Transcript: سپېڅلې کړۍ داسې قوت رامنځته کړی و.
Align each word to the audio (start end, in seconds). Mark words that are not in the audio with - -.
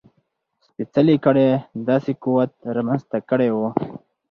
سپېڅلې 0.65 1.15
کړۍ 1.25 1.49
داسې 1.89 2.11
قوت 2.23 2.51
رامنځته 2.75 3.17
کړی 3.29 3.49
و. 3.53 3.57